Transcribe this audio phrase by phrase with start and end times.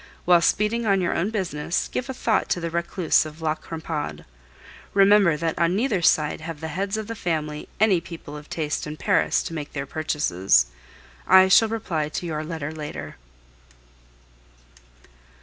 [0.25, 4.25] While speeding on your own business, give a thought to the recluse of La Crampade.
[4.95, 8.87] Remember that on neither side have the heads of the family any people of taste
[8.87, 10.65] in Paris to make their purchases.
[11.27, 13.17] I shall reply to your letter later.